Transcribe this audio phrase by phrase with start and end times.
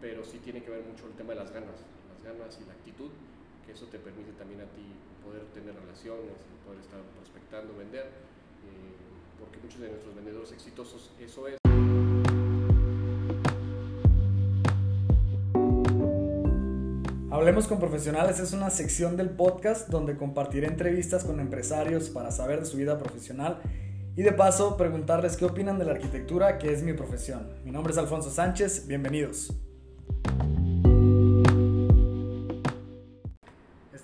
[0.00, 1.76] pero sí tiene que ver mucho el tema de las ganas,
[2.08, 3.10] las ganas y la actitud,
[3.66, 4.82] que eso te permite también a ti
[5.24, 8.96] poder tener relaciones, poder estar prospectando, vender, eh,
[9.38, 11.56] porque muchos de nuestros vendedores exitosos eso es.
[17.30, 22.60] Hablemos con Profesionales es una sección del podcast donde compartiré entrevistas con empresarios para saber
[22.60, 23.60] de su vida profesional
[24.16, 27.48] y de paso preguntarles qué opinan de la arquitectura, que es mi profesión.
[27.64, 29.54] Mi nombre es Alfonso Sánchez, bienvenidos.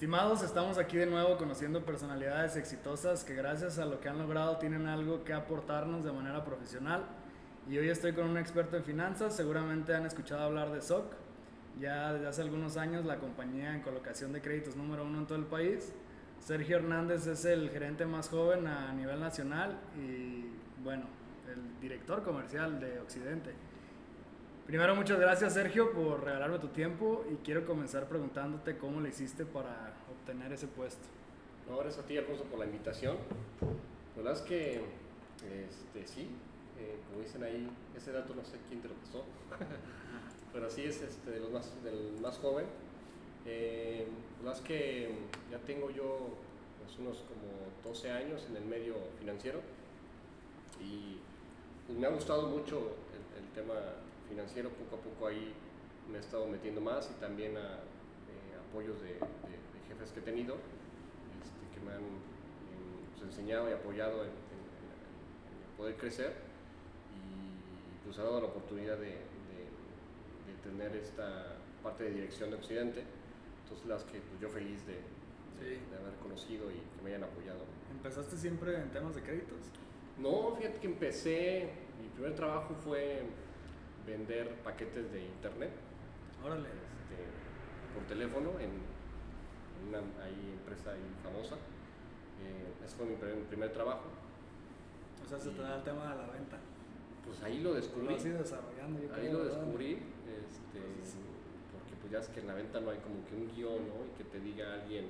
[0.07, 4.57] Estimados, estamos aquí de nuevo conociendo personalidades exitosas que gracias a lo que han logrado
[4.57, 7.03] tienen algo que aportarnos de manera profesional.
[7.69, 11.13] Y hoy estoy con un experto en finanzas, seguramente han escuchado hablar de SOC,
[11.81, 15.39] ya desde hace algunos años la compañía en colocación de créditos número uno en todo
[15.39, 15.93] el país.
[16.39, 20.53] Sergio Hernández es el gerente más joven a nivel nacional y
[20.85, 21.07] bueno,
[21.53, 23.55] el director comercial de Occidente.
[24.69, 29.45] Primero, muchas gracias Sergio por regalarme tu tiempo y quiero comenzar preguntándote cómo le hiciste
[29.45, 29.96] para
[30.27, 31.07] obtener ese puesto.
[31.69, 33.17] No, gracias a ti Alfonso por la invitación.
[34.17, 34.81] La verdad es que
[35.69, 36.29] este, sí,
[36.81, 39.25] eh, como dicen ahí, ese dato no sé quién te lo pasó.
[40.53, 42.67] pero así es este, de los más, del más joven.
[43.45, 44.09] Eh,
[44.45, 45.15] más que
[45.49, 46.31] ya tengo yo
[46.85, 49.61] pues, unos como 12 años en el medio financiero
[50.81, 51.19] y
[51.87, 53.75] pues, me ha gustado mucho el, tema
[54.29, 55.55] financiero, poco a poco ahí
[56.11, 59.19] me he estado metiendo más y también a eh, apoyos de,
[59.89, 60.57] jefes que he tenido
[61.43, 62.03] este, que me han
[63.15, 64.47] pues, enseñado y apoyado en,
[65.77, 66.33] poder crecer
[67.15, 69.37] y pues ha dado la oportunidad de,
[70.65, 73.05] tener esta parte de dirección de Occidente.
[73.63, 74.95] Entonces las que pues, yo feliz de,
[75.63, 77.61] de, haber conocido y que me hayan apoyado.
[77.93, 79.59] ¿Empezaste siempre en temas de créditos?
[80.19, 81.71] No, fíjate que empecé,
[82.03, 83.23] mi primer trabajo fue
[84.07, 85.71] vender paquetes de internet.
[86.45, 86.69] Órale.
[86.69, 87.17] Este,
[87.95, 88.71] por teléfono en,
[89.89, 91.57] una empresa famosa.
[92.43, 94.05] Eh, ese fue mi primer, trabajo.
[95.25, 96.59] O sea, se te da el tema de la venta.
[97.25, 98.15] Pues ahí lo descubrí.
[98.15, 99.15] Lo desarrollando.
[99.15, 100.81] ahí lo descubrí este,
[101.73, 104.07] porque pues ya es que en la venta no hay como que un guion, ¿no?
[104.07, 105.07] Y que te diga alguien,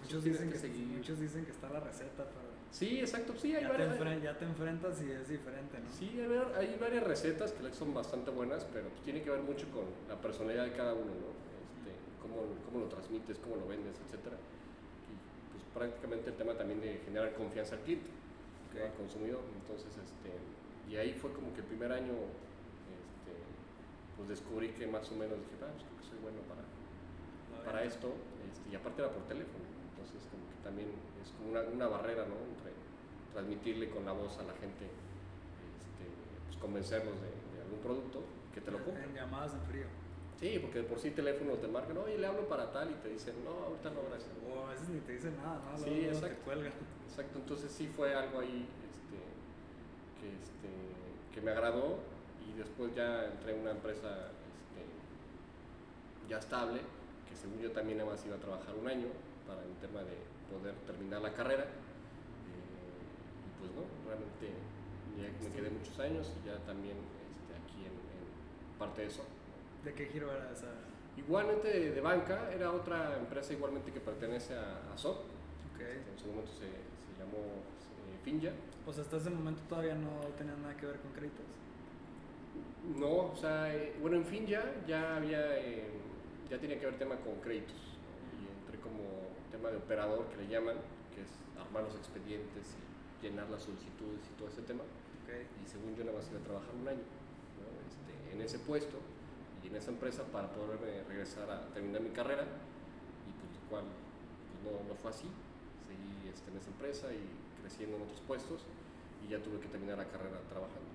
[0.00, 0.86] muchos dicen que, seguir.
[0.86, 2.50] muchos dicen que está la receta para...
[2.70, 5.90] Sí, exacto, sí, hay ya, varias, te ya te enfrentas y es diferente, ¿no?
[5.90, 6.20] Sí,
[6.56, 10.20] hay, varias recetas que son bastante buenas, pero pues tiene que ver mucho con la
[10.20, 11.49] personalidad de cada uno, ¿no?
[12.20, 14.36] Este, cómo, cómo, lo transmites, cómo lo vendes, etcétera.
[14.36, 15.14] Y
[15.52, 18.10] pues prácticamente el tema también de generar confianza al cliente,
[18.76, 19.40] al consumidor.
[19.56, 20.30] Entonces, este,
[20.88, 22.12] y ahí fue como que el primer año
[24.16, 26.60] pues descubrí que más o menos dije, ah, pues creo que soy bueno para,
[27.64, 28.12] para esto,
[28.52, 30.92] este, y aparte era por teléfono, entonces como que también
[31.24, 32.36] es como una, una barrera, ¿no?
[32.36, 32.76] Entre
[33.32, 34.84] transmitirle con la voz a la gente,
[35.80, 36.04] este,
[36.44, 37.32] pues convencerlos de,
[37.64, 38.20] algún producto
[38.52, 39.04] que te lo compre.
[39.04, 39.86] En llamadas de frío.
[40.40, 43.10] Sí, porque de por sí teléfonos te marcan, oye, le hablo para tal y te
[43.10, 44.32] dicen, no, ahorita no, gracias.
[44.48, 45.78] O a veces ni te dicen nada, ¿no?
[45.78, 46.28] Sí, exacto.
[46.28, 46.72] Te cuelgan.
[47.06, 49.20] Exacto, entonces sí fue algo ahí este,
[50.16, 50.70] que, este,
[51.34, 51.98] que me agradó
[52.40, 54.80] y después ya entré en una empresa este,
[56.26, 56.80] ya estable,
[57.28, 59.08] que según yo también nada más iba a trabajar un año
[59.46, 60.16] para el tema de
[60.48, 61.64] poder terminar la carrera.
[61.64, 61.68] Eh,
[63.44, 64.56] y pues no, realmente
[65.20, 69.22] ya me quedé muchos años y ya también este, aquí en, parte de eso.
[69.84, 70.66] ¿De qué giro era esa?
[71.16, 75.18] Igualmente de, banca, era otra empresa igualmente que pertenece a, a SOC.
[75.74, 76.04] Okay.
[76.12, 78.50] en su momento se, se llamó eh, Finja.
[78.84, 81.44] Pues hasta ese momento todavía no tenía nada que ver con créditos.
[82.98, 84.60] No, o sea, eh, bueno, en fin ya,
[85.16, 85.88] había, eh,
[86.50, 87.76] ya tenía que ver tema con créditos.
[88.36, 89.00] Y entré como
[89.50, 90.76] tema de operador, que le llaman,
[91.14, 94.82] que es armar los expedientes y llenar las solicitudes y todo ese tema.
[95.30, 97.06] Y según yo nada más iba a trabajar un año
[97.86, 98.98] este, en ese puesto
[99.68, 102.42] en esa empresa para poderme regresar a terminar mi carrera.
[102.42, 105.28] Y pues lo cual pues, no, no, fue así.
[105.86, 107.22] Seguí este, en esa empresa y
[107.60, 108.62] creciendo en otros puestos
[109.24, 110.90] y ya tuve que terminar la carrera trabajando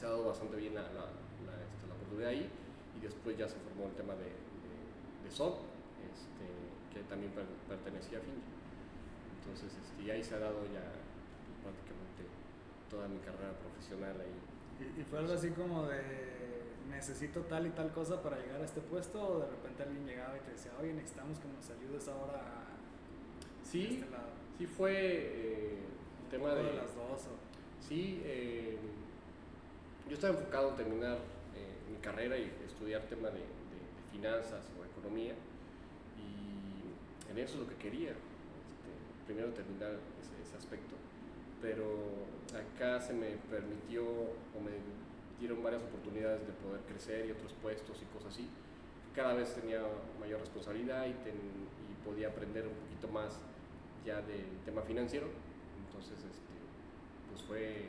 [0.00, 1.12] se ha dado bastante bien la, la,
[1.44, 2.48] la, este, la oportunidad ahí
[2.96, 5.60] y después ya se formó el tema de, de, SOP,
[6.08, 6.48] este,
[6.88, 7.30] que también
[7.68, 8.50] pertenecía a Finja.
[9.38, 10.82] Entonces, este, y ahí se ha dado ya
[11.44, 12.24] pues, prácticamente
[12.88, 14.34] toda mi carrera profesional ahí.
[14.80, 16.00] ¿Y, fue algo así como de
[16.90, 20.36] necesito tal y tal cosa para llegar a este puesto o de repente alguien llegaba
[20.36, 24.30] y te decía, oye, necesitamos que nos ayudes ahora a sí, este lado?
[24.58, 25.78] Sí, fue eh,
[26.30, 27.26] tema de, de, las dos.
[27.26, 27.86] O...
[27.86, 28.76] Sí, eh,
[30.10, 31.18] yo estaba enfocado en terminar
[31.54, 33.60] eh, mi carrera y estudiar tema de,
[34.10, 35.34] finanzas o economía
[36.18, 38.90] y en eso es lo que quería, este,
[39.24, 40.96] primero terminar ese, aspecto,
[41.60, 41.84] pero
[42.50, 44.72] acá se me permitió o me,
[45.40, 48.48] dieron varias oportunidades de poder crecer y otros puestos y cosas así.
[49.14, 49.80] Cada vez tenía
[50.20, 53.40] mayor responsabilidad y, y podía aprender un poquito más
[54.04, 55.28] ya del tema financiero.
[55.86, 56.54] Entonces, este,
[57.28, 57.88] pues fue,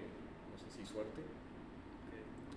[0.52, 1.22] no sé si suerte,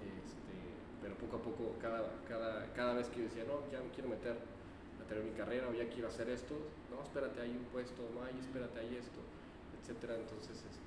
[0.00, 0.54] este,
[1.02, 4.08] pero poco a poco, cada, cada, cada vez que yo decía, no, ya me quiero
[4.08, 6.54] meter a tener mi carrera o ya quiero hacer esto,
[6.90, 9.20] no, espérate, hay un puesto, no hay, espérate, hay esto,
[9.80, 10.16] etcétera.
[10.16, 10.83] Entonces, este,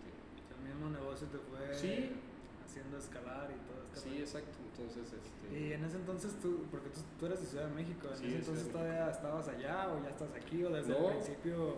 [0.57, 1.65] el mismo negocio te fue
[2.65, 4.09] haciendo escalar y todo esto.
[4.09, 4.57] Sí, exacto.
[4.71, 5.59] Entonces, este...
[5.59, 8.36] Y en ese entonces tú, porque tú, tú eres de Ciudad de México, en ese
[8.36, 11.75] entonces todavía estabas allá o ya estás aquí o desde el principio.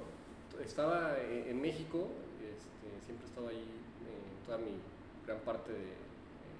[0.59, 2.09] Estaba en México,
[2.43, 3.63] este, siempre he estado ahí,
[4.03, 4.75] eh, toda mi
[5.25, 5.93] gran parte de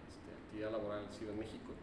[0.07, 1.74] este, actividad laboral ha sido en México.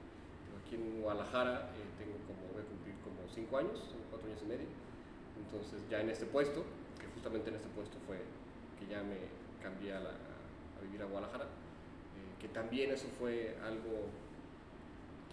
[0.64, 4.46] aquí en Guadalajara eh, tengo como, voy a cumplir como cinco años, cuatro años y
[4.46, 4.68] medio.
[5.36, 6.64] Entonces ya en este puesto,
[6.96, 8.16] que justamente en este puesto fue
[8.80, 9.18] que ya me
[9.66, 10.00] cambié a,
[10.80, 14.06] vivir a Guadalajara, eh, que también eso fue algo,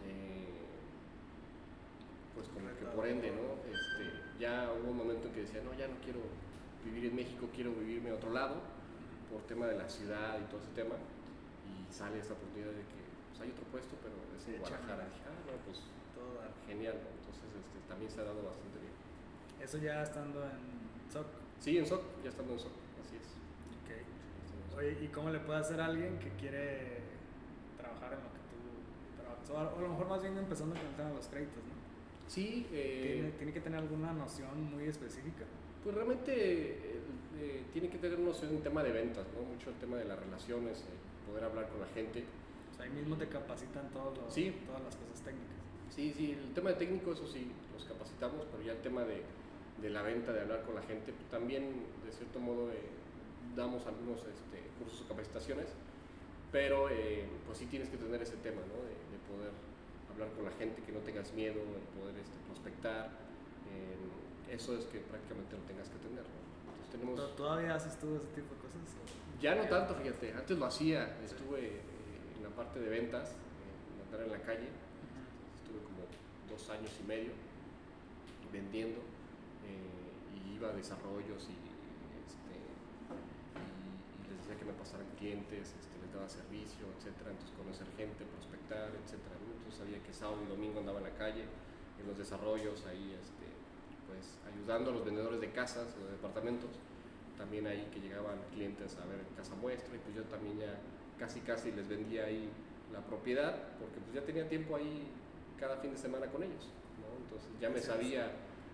[0.02, 0.50] eh,
[2.34, 3.62] pues como que por ende, ¿no?
[3.70, 4.10] Este,
[4.40, 6.22] ya hubo un momento en que decía, no, ya no quiero
[6.84, 8.56] vivir en México, quiero vivirme a otro lado,
[9.30, 10.96] por tema de la ciudad y todo ese tema,
[11.70, 15.06] y sale esta oportunidad de que pues, hay otro puesto, pero es en Guadalajara.
[15.14, 15.86] Dije, ah, no, pues
[16.66, 18.96] genial, entonces este, también se ha dado bastante bien.
[19.62, 21.28] ¿Eso ya estando en SOC?
[21.60, 22.84] Sí, en SOC, ya estando en SOC.
[24.78, 27.02] Oye, ¿y cómo le puede hacer a alguien que quiere
[27.78, 29.50] trabajar en lo que tú trabajas?
[29.50, 31.74] O a, lo mejor más bien empezando con el tema de los créditos, ¿no?
[32.28, 32.66] Sí.
[32.72, 35.46] Eh, ¿Tiene, que tener alguna noción muy específica?
[35.84, 37.00] Pues realmente eh,
[37.40, 39.44] eh, tiene que tener noción en tema de ventas, ¿no?
[39.44, 40.84] Mucho el tema de las relaciones,
[41.28, 42.24] poder hablar con la gente.
[42.72, 45.54] O sea, ahí mismo te capacitan todos los, todas las cosas técnicas.
[45.90, 49.22] Sí, sí, el tema de técnico, eso sí, los capacitamos, pero ya el tema de,
[49.80, 52.72] de la venta, de hablar con la gente, pues también, de cierto modo,
[53.56, 55.68] damos algunos este, cursos o capacitaciones,
[56.52, 58.78] pero eh, pues sí tienes que tener ese tema, ¿no?
[58.84, 59.52] de, poder
[60.12, 63.08] hablar con la gente, que no tengas miedo, de poder este, prospectar.
[63.72, 66.22] Eh, eso es que prácticamente lo tengas que tener.
[66.22, 67.36] Entonces tenemos...
[67.36, 68.82] ¿Todavía haces tú ese tipo de cosas?
[69.42, 70.34] Ya no tanto, fíjate.
[70.34, 71.18] Antes lo hacía.
[71.26, 73.34] Estuve eh, en la parte de ventas,
[74.06, 74.70] andar en la calle.
[75.58, 76.06] Estuve como
[76.48, 77.32] dos años y medio
[78.52, 79.02] vendiendo
[79.66, 81.73] y iba a desarrollos y
[84.52, 89.80] que me pasaran clientes, este, les daba servicio, etcétera, entonces conocer gente, prospectar, etcétera, entonces
[89.80, 91.48] sabía que sábado y domingo andaba en la calle,
[92.00, 93.48] en los desarrollos, ahí este,
[94.08, 96.72] pues ayudando a los vendedores de casas o de departamentos,
[97.38, 100.78] también ahí que llegaban clientes a ver casa muestra y pues yo también ya
[101.18, 102.50] casi casi les vendía ahí
[102.92, 105.08] la propiedad porque pues ya tenía tiempo ahí
[105.60, 106.70] cada fin de semana con ellos,
[107.02, 107.10] ¿no?
[107.24, 108.32] entonces ya me sabía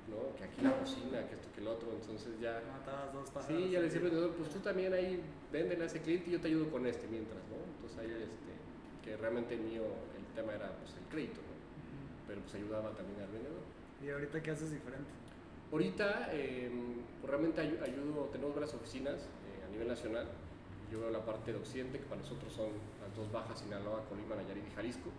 [0.10, 0.36] ¿no?
[0.36, 2.62] Que aquí la cocina, que esto, que el otro, entonces ya...
[2.72, 3.58] Matabas dos pájaros.
[3.58, 5.22] Sí, ya le decía pues tú también ahí
[5.52, 7.58] véndele a ese cliente y yo te ayudo con este mientras, ¿no?
[7.76, 8.52] Entonces ahí, este,
[9.04, 9.84] que realmente mío,
[10.18, 11.56] el tema era pues el crédito, ¿no?
[12.28, 13.64] Pero pues ayudaba también al vendedor.
[14.04, 15.12] ¿Y ahorita qué haces diferente?
[15.72, 16.72] Ahorita eh,
[17.26, 20.28] realmente ayudo, tenemos varias oficinas eh, a nivel nacional.
[20.92, 22.70] Yo veo la parte de Occidente, que para nosotros son
[23.02, 25.12] las dos bajas, Sinaloa, Colima, Nayarit y Jalisco.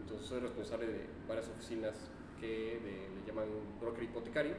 [0.00, 1.94] Entonces soy responsable de varias oficinas
[2.42, 3.46] que le llaman
[3.80, 4.56] broker hipotecario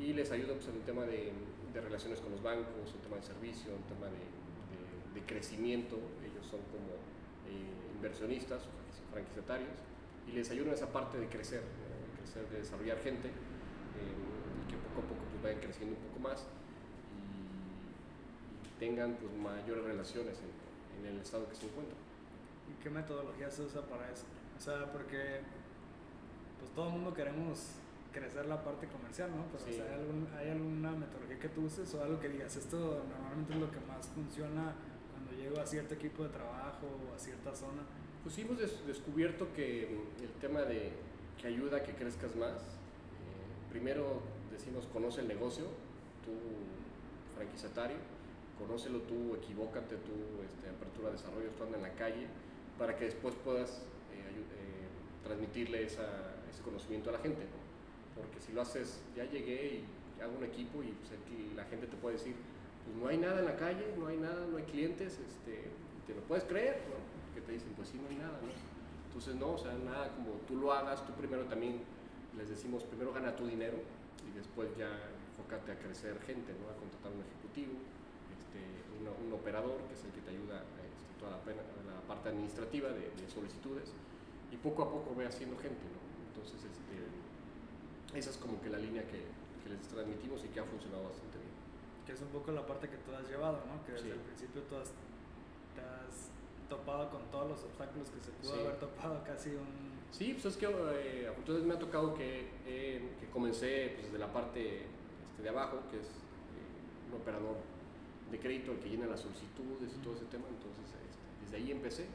[0.00, 1.30] y les ayuda pues, en el tema de,
[1.72, 4.18] de, relaciones con los bancos, el tema de servicio, el tema de,
[5.14, 5.96] de, crecimiento.
[6.26, 6.98] Ellos son como
[7.46, 8.64] eh, inversionistas
[9.12, 9.70] franquiciatarios
[10.26, 14.70] y les ayuda en esa parte de crecer, de, crecer, de desarrollar gente eh, y
[14.70, 16.48] que poco a poco pues, vayan creciendo un poco más
[17.14, 21.96] y, tengan pues, mayores relaciones en, en el estado que se encuentran.
[22.66, 24.24] ¿Y qué metodología se usa para eso?
[24.58, 25.40] O sea, porque
[26.64, 27.76] pues todo el mundo queremos
[28.10, 29.44] crecer la parte comercial, ¿no?
[29.52, 29.84] Pero
[30.38, 33.80] ¿hay, alguna metodología que tú uses o algo que digas, esto normalmente es lo que
[33.80, 34.72] más funciona
[35.12, 37.82] cuando llego a cierto equipo de trabajo o a cierta zona?
[38.22, 38.56] Pues sí hemos
[38.86, 39.82] descubierto que
[40.22, 40.92] el tema de
[41.38, 45.64] que ayuda a que crezcas más, eh, primero decimos conoce el negocio,
[46.24, 46.32] tú
[47.36, 47.98] franquiciatario,
[48.58, 52.26] conócelo tú, equivócate tú, este, apertura, desarrollo, tú anda en la calle,
[52.78, 53.82] para que después puedas
[54.14, 58.22] eh, eh, transmitirle esa ese conocimiento a la gente, ¿no?
[58.22, 61.10] Porque si lo haces, ya llegué y hago un equipo y pues,
[61.56, 62.34] la gente te puede decir,
[62.84, 65.70] pues no hay nada en la calle, no hay nada, no hay clientes, este,
[66.06, 67.34] te lo puedes creer, ¿no?
[67.34, 68.48] Que te dicen, pues sí, no hay nada, ¿no?
[69.08, 71.80] Entonces, no, o sea, nada como tú lo hagas, tú primero también
[72.36, 73.78] les decimos, primero gana tu dinero
[74.26, 74.90] y después ya
[75.30, 76.70] enfócate a crecer gente, ¿no?
[76.70, 77.74] A contratar un ejecutivo,
[78.34, 78.62] este,
[78.98, 81.42] un, operador que es el que te ayuda este, toda la,
[82.06, 83.88] parte administrativa de, de solicitudes
[84.52, 86.03] y poco a poco ve haciendo gente, ¿no?
[86.34, 89.22] Entonces, este, esa es como que la línea que,
[89.62, 91.54] que, les transmitimos y que ha funcionado bastante bien.
[92.04, 93.86] Que es un poco la parte que tú has llevado, ¿no?
[93.86, 94.90] Que desde el principio tú has,
[96.68, 98.60] topado con todos los obstáculos que se pudo Sí.
[98.60, 100.00] haber topado casi un...
[100.10, 104.18] Sí, pues es que eh, afortunadamente me ha tocado que, eh, que comencé pues, desde
[104.18, 104.86] la parte
[105.28, 107.56] este, de abajo, que es eh, un operador
[108.30, 111.70] de crédito el que llena las solicitudes y todo ese tema, entonces este, desde ahí
[111.70, 112.06] empecé.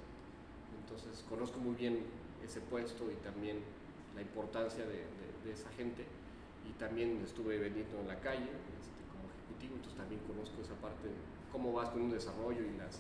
[0.82, 2.04] Entonces conozco muy bien
[2.44, 3.62] ese puesto y también
[4.20, 6.04] la importancia de, de- de esa gente
[6.68, 11.08] y también estuve vendiendo en la calle este, como ejecutivo, entonces también conozco esa parte,
[11.52, 13.00] cómo vas con un desarrollo y las,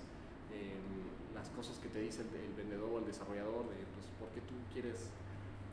[0.55, 4.29] em, las cosas que te dice el, el vendedor o el desarrollador, de pues, por
[4.31, 5.11] qué tú quieres,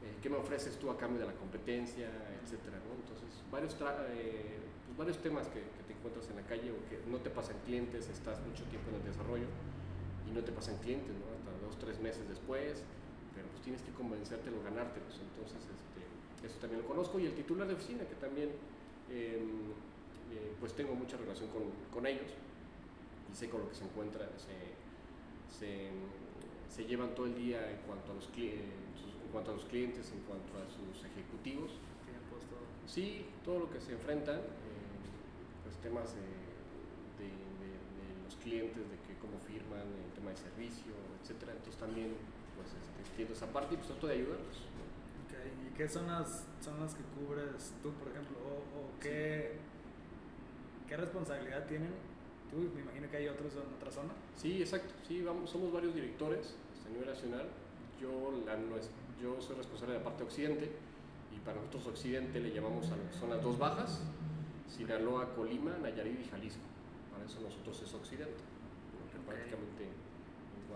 [0.02, 2.10] eh, qué me ofreces tú a cambio de la competencia,
[2.42, 2.90] etcétera, ¿no?
[2.98, 3.72] Entonces, varios,
[4.10, 7.30] eh, pues, varios temas que, que te encuentras en la calle o que no te
[7.30, 9.46] pasan clientes, estás mucho tiempo en el desarrollo
[10.26, 11.26] y no te pasan clientes, ¿no?
[11.38, 12.82] Hasta dos, tres meses después,
[13.36, 15.20] pero pues tienes que convencértelo, ganártelos.
[15.20, 16.00] Entonces, este,
[16.48, 17.20] eso también lo conozco.
[17.20, 18.48] Y el titular de oficina, que también
[19.12, 19.70] em,
[20.32, 21.62] eh, pues tengo mucha relación con,
[21.92, 22.32] con ellos
[23.30, 24.56] y sé con lo que se encuentra, se,
[25.52, 25.90] se,
[26.72, 30.10] se llevan todo el día en cuanto a los, cli- en cuanto a los clientes,
[30.12, 31.70] en cuanto a sus ejecutivos.
[32.88, 34.96] Sí, todo lo que se enfrentan, eh,
[35.64, 36.22] pues temas de,
[37.20, 41.52] de, de- de los clientes, de que cómo firman, el tema de servicio, etcétera.
[41.52, 42.14] Entonces también
[42.56, 44.56] pues este, entiendo esa parte y pues trato de ayudarlos.
[44.74, 44.82] ¿no?
[45.24, 45.34] Ok,
[45.68, 48.36] ¿Y qué zonas son las que cubres tú, por ejemplo?
[48.42, 49.58] ¿O, o qué,
[50.88, 51.92] qué responsabilidad tienen?
[52.50, 54.12] Tú, me imagino que hay otros en otra zona.
[54.36, 54.94] Sí, exacto.
[55.06, 57.46] Sí, vamos, somos varios directores este, a nivel nacional.
[58.00, 58.56] Yo, la,
[59.20, 60.70] yo soy responsable de la parte occidente
[61.34, 64.02] y para nosotros occidente le llamamos a lo que son las dos bajas,
[64.68, 66.62] Sinaloa, Colima, Nayarit y Jalisco.
[67.12, 68.42] Para eso nosotros es occidente.
[68.94, 69.10] ¿no?
[69.10, 69.26] Que Ok.
[69.26, 70.05] Prácticamente en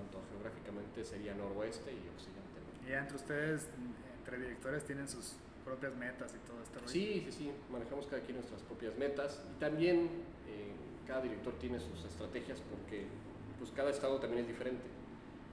[0.00, 2.56] cuanto a geográficamente sería noroeste y occidente.
[2.64, 2.88] ¿no?
[2.88, 3.68] Y entre ustedes,
[4.18, 6.88] entre directores, tienen sus propias metas y todo este rollo.
[6.88, 10.08] Sí, sí, sí, manejamos cada quien nuestras propias metas y también
[10.48, 10.72] eh,
[11.06, 13.04] cada director tiene sus estrategias porque
[13.58, 14.88] pues cada estado también es diferente.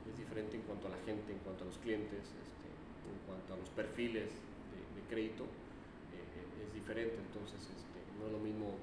[0.08, 2.68] Es diferente en cuanto a la gente, en cuanto a los clientes, este,
[3.12, 7.20] en cuanto a los perfiles de, de crédito, eh, es diferente.
[7.20, 8.80] Entonces, este, no es lo mismo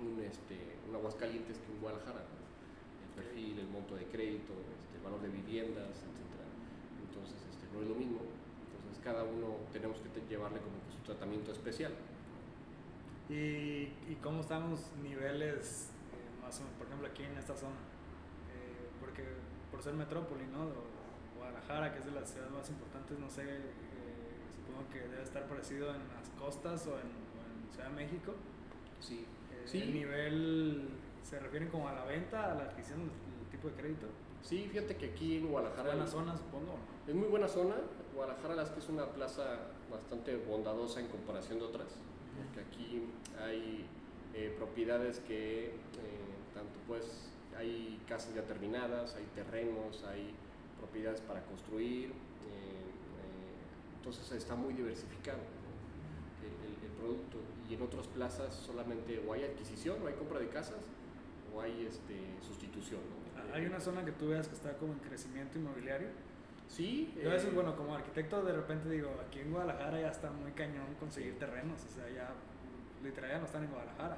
[0.00, 0.56] un, este,
[0.88, 2.24] un Aguascalientes que un Guadalajara.
[3.16, 6.46] Perfil, el monto de crédito, este, el valor de viviendas, etcétera.
[7.08, 8.20] Entonces, este, no es lo mismo.
[8.20, 11.92] Entonces, cada uno tenemos que llevarle como que su tratamiento especial.
[13.28, 17.56] ¿Y, y cómo están los niveles, eh, más o menos, por ejemplo, aquí en esta
[17.56, 17.74] zona?
[18.54, 19.24] Eh, porque
[19.70, 20.62] por ser metrópoli, ¿no?
[20.64, 20.96] O-
[21.36, 23.70] Guadalajara, que es de las ciudades más importantes, no sé, eh,
[24.56, 28.34] supongo que debe estar parecido en las costas o en, o en Ciudad de México.
[29.00, 29.26] Sí.
[29.52, 29.82] Eh, Sí.
[29.82, 30.88] ¿El nivel
[31.28, 34.06] se refieren como a la venta, a la adquisición del tipo de crédito?
[34.42, 36.76] Sí, fíjate que aquí en Guadalajara Buena zona, supongo.
[37.06, 37.74] es muy buena zona.
[38.14, 39.58] Guadalajara, la verdad es que es una plaza
[39.90, 41.88] bastante bondadosa en comparación de otras,
[42.36, 43.02] porque aquí
[43.42, 43.84] hay
[44.34, 45.72] eh, propiedades que eh,
[46.54, 50.32] tanto pues hay casas ya terminadas, hay terrenos, hay
[50.78, 55.38] propiedades para construir, eh, eh, entonces está muy diversificado
[56.42, 60.48] el- el producto y en otras plazas solamente o hay adquisición o hay compra de
[60.48, 60.78] casas
[61.56, 62.14] o hay este,
[62.46, 63.00] sustitución.
[63.00, 63.40] ¿no?
[63.40, 66.08] Ah, Hay una zona que tú veas que está como en crecimiento inmobiliario.
[66.68, 67.14] Sí.
[67.22, 70.30] Yo a veces, eh, bueno, como arquitecto de repente digo, aquí en Guadalajara ya está
[70.30, 72.30] muy cañón conseguir terrenos, o sea, ya
[73.02, 74.16] literal ya no están en Guadalajara.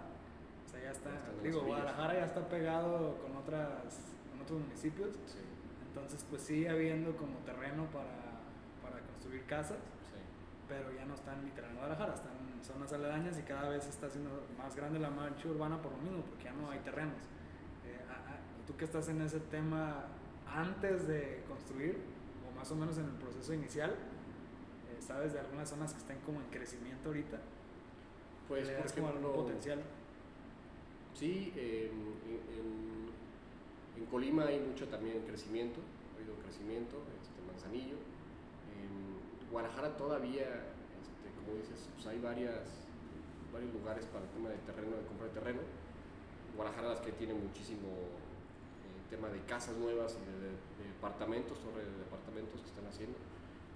[0.67, 1.63] O sea, ya está, Ya digo.
[1.63, 5.39] Guadalajara ya está pegado con otras con otros municipios, Sí,
[5.87, 8.41] entonces pues sigue habiendo como terreno para,
[8.83, 9.79] para construir casas,
[10.11, 10.19] sí.
[10.69, 14.07] pero ya no están literal en Guadalajara, están en zonas aledañas y cada vez está
[14.07, 17.23] haciendo más grande la mancha urbana por lo mismo, porque ya no hay terrenos.
[17.87, 17.99] Eh,
[18.67, 20.07] tú que estás en ese tema
[20.47, 21.99] antes de construir,
[22.51, 26.19] o más o menos en el proceso inicial, eh, ¿sabes de algunas zonas que están
[26.21, 27.39] como en crecimiento ahorita?
[28.49, 29.81] Pues, ¿Le por das como ejemplo, potencial?
[31.15, 31.93] Sí, en,
[32.57, 33.09] en-
[33.97, 35.81] en Colima hay mucho también crecimiento,
[36.15, 37.97] ha habido crecimiento, este, Manzanillo.
[38.79, 40.47] En Guadalajara todavía,
[41.49, 42.61] como dices, pues hay varias,
[43.53, 45.61] varios lugares para el tema de terreno, de compra de terreno.
[46.57, 51.57] Guadalajara las que tiene muchísimo eh, tema de casas nuevas y de, de- de departamentos,
[51.65, 53.17] torre de departamentos que están haciendo.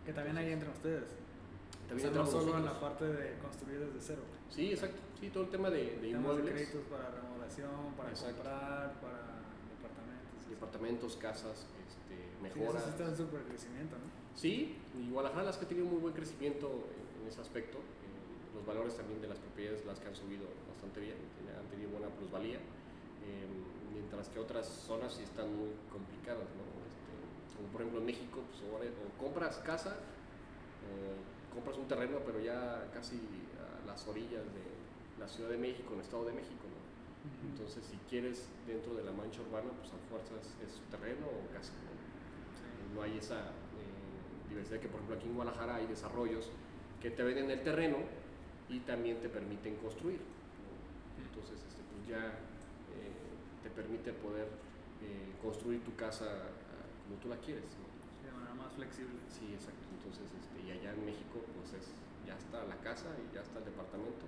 [0.05, 1.09] Que también ahí entran ustedes.
[1.89, 2.91] También o sea, no solo en la nosotros.
[2.93, 4.23] parte de construir desde cero.
[4.51, 5.01] Sí, exacto.
[5.21, 6.53] Sí, todo el tema de, de Temas de inmuebles.
[6.55, 8.35] créditos para remodelación, para Exacto.
[8.37, 9.23] comprar, para
[9.73, 10.51] departamentos.
[10.51, 12.83] departamentos, casas, este, Sí, eso mejoras.
[12.85, 14.11] sí está en súper crecimiento, ¿no?
[14.35, 17.79] Sí, y Guadalajara las que ha tenido muy buen crecimiento en, en ese aspecto.
[17.79, 18.21] eh,
[18.55, 21.17] los valores también de las propiedades las que han subido bastante bien,
[21.57, 23.49] han tenido buena plusvalía, eh,
[23.95, 26.65] mientras que otras zonas sí están muy complicadas, ¿no?
[26.85, 29.97] Este, como por ejemplo en México, pues ahora o compras casa,
[30.85, 33.17] o compras un terreno, pero ya casi
[33.57, 34.67] a las orillas de
[35.19, 36.83] la Ciudad de México, en el Estado de México, ¿no?
[37.49, 41.73] Entonces, si quieres dentro de la mancha urbana, pues a fuerzas es terreno o casa.
[41.87, 42.03] ¿no?
[42.95, 46.51] no hay esa eh, diversidad que, por ejemplo, aquí en Guadalajara hay desarrollos
[47.03, 47.99] que te venden el terreno
[48.71, 50.21] y también te permiten construir.
[50.23, 51.27] ¿no?
[51.27, 52.39] Entonces, este, pues ya
[52.95, 54.47] eh, te permite poder
[55.03, 56.47] eh, construir tu casa
[57.03, 57.67] como tú la quieres.
[57.75, 57.91] ¿no?
[58.23, 59.19] De manera más flexible.
[59.29, 59.83] Sí, exacto.
[59.99, 61.91] Entonces, este, y allá en México, pues es,
[62.25, 64.23] ya está la casa y ya está el departamento.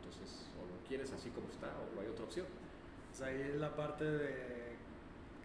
[0.00, 2.46] Entonces, o lo quieres así como está o no hay otra opción.
[3.12, 4.76] Sea, ahí la parte de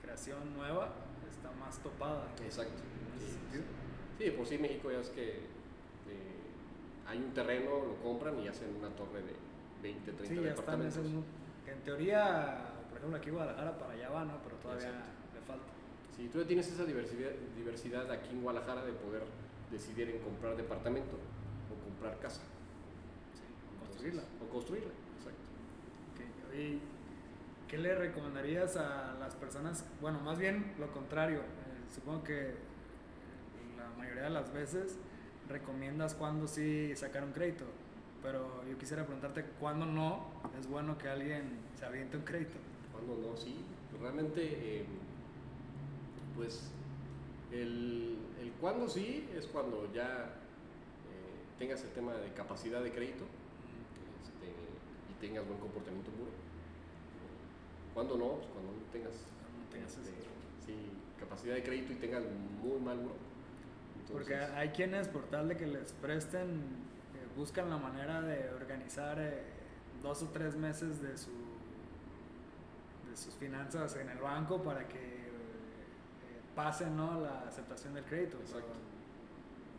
[0.02, 0.96] creación nueva
[1.30, 2.32] está más topada.
[2.44, 2.80] Exacto.
[3.20, 3.60] Sí,
[4.18, 5.51] sí, por sí México ya es que
[7.08, 9.36] hay un terreno, lo compran y hacen una torre de
[9.82, 11.26] 20, 30 Sí, ya están departamentos.
[11.66, 12.58] que en teoría,
[12.90, 14.38] por ejemplo, aquí en Guadalajara para allá va, ¿no?
[14.44, 15.10] Pero todavía Exacto.
[15.34, 15.66] le falta.
[16.16, 19.24] Sí, tú ya tienes esa diversidad, diversidad aquí en Guadalajara de poder
[19.72, 22.42] decidir en comprar departamento o comprar casa.
[23.34, 23.42] Sí,
[23.74, 24.24] Entonces, construirla.
[24.46, 25.42] O construirla, exacto.
[26.14, 26.80] Ok, oye,
[27.68, 29.86] ¿qué le recomendarías a las personas?
[30.02, 31.40] Bueno, más bien lo contrario.
[31.40, 32.54] eh, supongo que
[33.78, 34.98] la mayoría de las veces
[35.52, 37.66] recomiendas cuándo sí sacar un crédito.
[38.24, 40.28] Pero yo quisiera preguntarte cuándo no
[40.60, 41.44] es bueno que alguien
[41.78, 42.58] se aviente un crédito.
[42.92, 43.56] Cuando no, sí.
[44.00, 44.86] Realmente, eh,
[46.36, 46.72] pues,
[47.52, 50.36] el, el cuándo sí es cuando ya
[51.10, 53.26] eh, tengas el tema de capacidad de crédito
[54.22, 54.48] este,
[55.12, 56.32] y tengas buen comportamiento puro.
[57.94, 60.12] Cuando no, pues cuando no tengas, no tengas este,
[60.66, 60.74] sí,
[61.20, 62.24] capacidad de crédito y tengas
[62.62, 63.31] muy mal buro.
[64.12, 69.18] Porque hay quienes por tal de que les presten eh, buscan la manera de organizar
[69.20, 69.42] eh,
[70.02, 71.30] dos o tres meses de su
[73.10, 75.30] de sus finanzas en el banco para que eh,
[76.56, 77.20] pase ¿no?
[77.22, 78.38] la aceptación del crédito.
[78.38, 78.80] pero Exacto.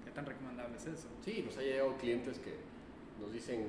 [0.04, 1.08] ¿Qué tan recomendable es eso?
[1.24, 2.56] Sí, nos ha llegado clientes que
[3.20, 3.64] nos dicen,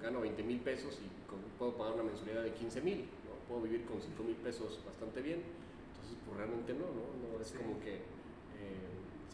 [0.00, 3.34] gano 20 mil pesos y con- puedo pagar una mensualidad de 15 mil, ¿no?
[3.48, 5.40] puedo vivir con 5 mil pesos bastante bien.
[5.94, 7.34] Entonces, pues realmente no, ¿no?
[7.36, 7.58] No es Sí.
[7.58, 8.02] como que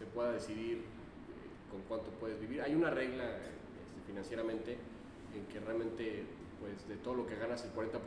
[0.01, 2.63] se pueda decidir eh, con cuánto puedes vivir.
[2.63, 4.79] Hay una regla este, financieramente
[5.37, 6.25] en que realmente,
[6.59, 8.01] pues de todo lo que ganas, el 40%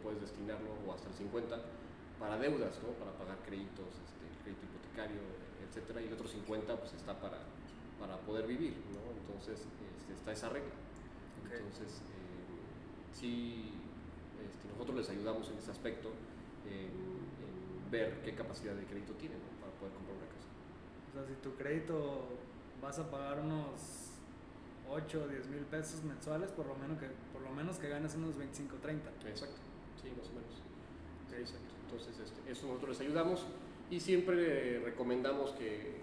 [0.00, 1.58] puedes destinarlo, o hasta el 50%,
[2.20, 2.94] para deudas, ¿no?
[3.02, 5.18] Para pagar créditos, este, crédito hipotecario,
[5.66, 7.42] etcétera, y el otro 50% pues está para,
[7.98, 9.02] para poder vivir, ¿no?
[9.10, 10.70] Entonces, este, está esa regla.
[11.50, 13.74] Entonces, eh, sí,
[14.38, 16.12] este, nosotros les ayudamos en ese aspecto,
[16.70, 19.50] en, en ver qué capacidad de crédito tienen ¿no?
[19.58, 20.19] para poder comprar.
[21.10, 22.28] O sea, si tu crédito
[22.80, 24.14] vas a pagar unos
[24.88, 28.14] 8 o 10 mil pesos mensuales, por lo menos que, por lo menos que ganes
[28.14, 29.10] unos 25 30.
[29.28, 29.56] Exacto,
[30.00, 30.62] sí, más o menos.
[31.36, 31.70] Exacto.
[31.84, 33.46] Entonces, este, eso nosotros les ayudamos
[33.90, 35.98] y siempre recomendamos que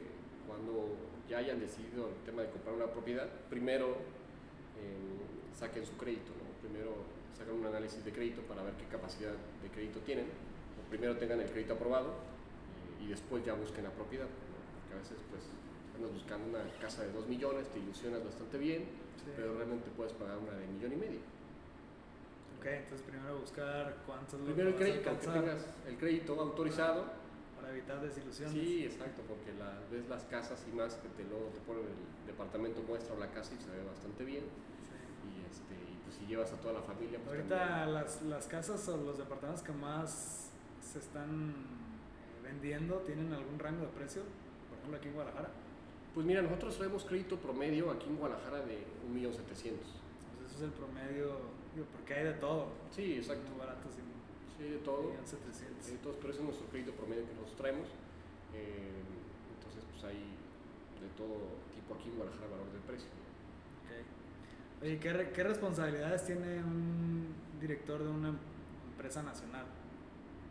[0.45, 0.95] cuando
[1.29, 3.97] ya hayan decidido el tema de comprar una propiedad, primero
[4.79, 6.67] eh, saquen su crédito, ¿no?
[6.67, 6.91] Primero
[7.37, 10.25] sacan un análisis de crédito para ver qué capacidad de crédito tienen.
[10.25, 14.27] O primero tengan el crédito aprobado eh, y después ya busquen la propiedad.
[14.87, 15.43] Porque a veces pues
[15.95, 18.83] andas buscando una casa de 2 millones, te ilusionas bastante bien,
[19.17, 19.33] Sí.
[19.35, 21.19] pero realmente puedes pagar una de millón y medio.
[22.59, 27.05] Ok, entonces primero buscar cuántos Primero el crédito, que tengas el crédito autorizado
[27.55, 28.53] para evitar desilusiones.
[28.53, 32.27] Sí, exacto, porque la, ves las casas y más que te luego te ponen el
[32.27, 34.43] departamento muestra o la casa y se ve bastante bien.
[34.43, 34.95] Sí.
[35.27, 38.87] Y, este, y pues si llevas a toda la familia, pues Ahorita las, las casas
[38.87, 44.21] o los departamentos que más se están eh, vendiendo tienen algún rango de precio,
[44.87, 45.49] ejemplo aquí en Guadalajara.
[46.13, 48.79] Pues mira, nosotros traemos crédito promedio aquí en Guadalajara de
[49.11, 49.75] 1.700.000.
[49.75, 51.37] Entonces eso es el promedio,
[51.75, 52.67] digo, porque hay de todo.
[52.91, 53.49] Sí, exacto.
[53.49, 54.07] Muy baratos y
[54.57, 55.13] Sí, de todo.
[55.13, 55.93] 1.700.000.
[55.93, 57.87] Eh, todos, pero ese es nuestro crédito promedio que nosotros traemos.
[58.55, 59.03] Eh,
[59.57, 63.09] entonces, pues hay de todo tipo aquí en Guadalajara valor del precio.
[63.85, 64.83] Ok.
[64.83, 67.27] Oye, ¿qué, ¿qué responsabilidades tiene un
[67.59, 68.33] director de una
[68.89, 69.65] empresa nacional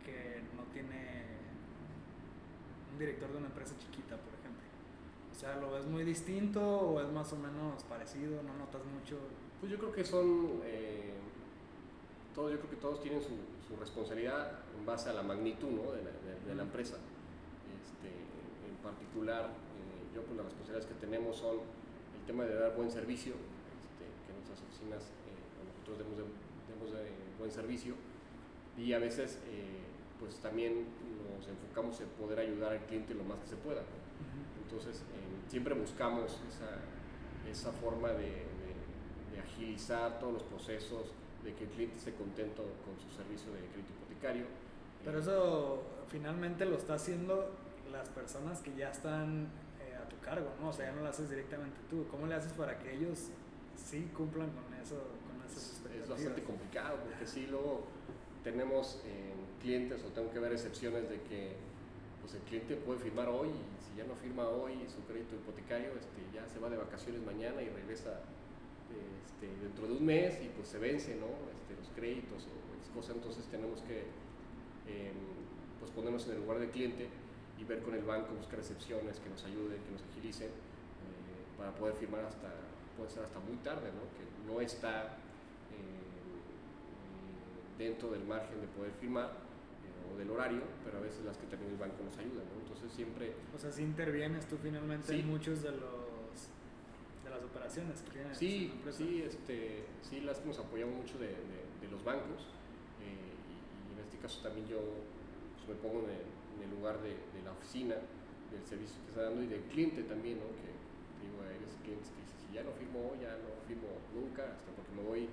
[0.05, 1.06] que no tiene
[2.97, 4.63] director de una empresa chiquita, por ejemplo?
[5.31, 8.41] O sea, ¿lo ves muy distinto o es más o menos parecido?
[8.43, 9.17] ¿No notas mucho?
[9.59, 11.13] Pues yo creo que son, eh,
[12.35, 13.29] todos, yo creo que todos tienen su,
[13.67, 15.91] su responsabilidad en base a la magnitud ¿no?
[15.91, 16.95] de, la, de- de la empresa.
[17.81, 18.09] Este,
[18.69, 22.91] en particular, eh, yo pues las responsabilidades que tenemos son el tema de dar buen
[22.91, 27.95] servicio, este, que nuestras oficinas, eh, nosotros demos, de- demos de buen servicio
[28.77, 29.85] y a veces eh,
[30.19, 30.85] pues también
[31.37, 33.81] nos enfocamos en poder ayudar al cliente lo más que se pueda.
[33.81, 34.63] ¿no?
[34.63, 36.69] Entonces, eh, siempre buscamos esa,
[37.49, 41.11] esa forma de, de- de agilizar todos los procesos,
[41.43, 44.45] de que el cliente esté contento con su servicio de crédito hipotecario.
[45.05, 47.51] Pero eso finalmente lo está haciendo
[47.91, 49.47] las personas que ya están
[49.79, 50.69] eh, a tu cargo, ¿no?
[50.69, 52.05] O sea, ya no lo haces directamente tú.
[52.09, 53.29] ¿Cómo le haces para que ellos
[53.77, 54.95] sí cumplan con eso,
[55.27, 56.03] con esas es, expectativas?
[56.03, 57.83] es bastante complicado porque sí, luego
[58.43, 61.55] tenemos eh, clientes o tengo que ver excepciones de que
[62.21, 65.91] pues el cliente puede firmar hoy y si ya no firma hoy su crédito hipotecario,
[65.95, 68.19] este, ya se va de vacaciones mañana y regresa
[68.91, 71.27] este, dentro de un mes y pues se vence ¿no?
[71.55, 74.09] este, los créditos o X cosa, entonces tenemos que
[74.87, 75.15] em,
[75.79, 77.07] pues ponernos en el lugar del cliente
[77.57, 81.73] y ver con el banco, buscar excepciones que nos ayuden, que nos agilicen eh, para
[81.75, 82.51] poder firmar hasta,
[82.97, 84.03] puede ser hasta muy tarde, ¿no?
[84.17, 85.17] que no está
[87.77, 89.47] dentro del margen de poder firmar
[90.17, 92.61] del horario, pero a veces las que también el banco nos ayuda, ¿no?
[92.61, 93.33] Entonces siempre...
[93.53, 96.49] O sea, si intervienes tú finalmente en muchos de los
[97.23, 98.37] de las operaciones que tienes.
[98.37, 102.43] Sí, sí, este, sí, las que nos apoyamos mucho de, de, los bancos
[103.03, 104.79] eh, y, en este caso también yo
[105.55, 109.41] pues, me pongo en el, lugar de, de, la oficina, del servicio que está dando
[109.41, 110.47] y del cliente también, ¿no?
[110.51, 110.71] Que
[111.23, 114.93] digo, hay clientes que dicen, si ya no firmo ya no firmo nunca, hasta porque
[114.95, 115.29] me voy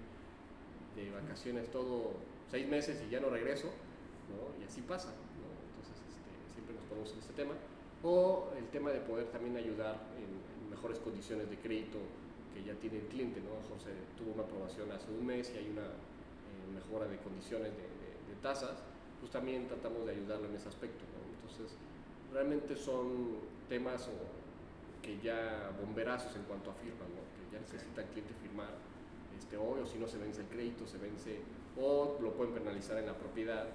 [0.94, 2.14] de vacaciones todo
[2.50, 3.70] seis meses y ya no regreso,
[4.60, 7.54] y así pasa, Entonces este, siempre nos ponemos en este tema.
[8.02, 11.98] O el tema de poder también ayudar en, mejores condiciones de crédito
[12.52, 13.56] que ya tiene el cliente, ¿no?
[13.72, 17.94] José tuvo una aprobación hace un mes y hay una eh, mejora de condiciones de,
[18.42, 18.82] tasas,
[19.20, 21.00] pues también tratamos de ayudarlo en ese aspecto,
[21.40, 21.74] Entonces,
[22.30, 23.38] realmente son
[23.70, 24.10] temas
[25.00, 28.68] que ya bomberazos en cuanto a firmas, Que ya necesita el cliente firmar
[29.38, 31.40] este, hoy o si no se vence el crédito, se vence
[31.80, 33.66] o lo pueden penalizar en la propiedad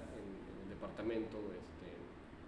[0.79, 1.91] departamento este,